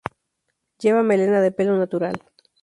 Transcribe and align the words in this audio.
Lleva 0.79 1.03
melena 1.03 1.41
de 1.41 1.51
pelo 1.51 1.77
natural. 1.77 2.17